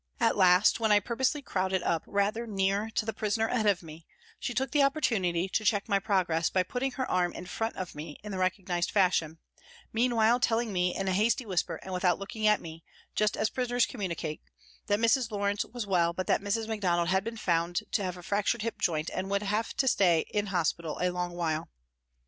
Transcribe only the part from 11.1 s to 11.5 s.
hasty